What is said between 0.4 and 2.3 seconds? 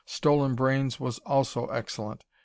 Brains" was also excellent.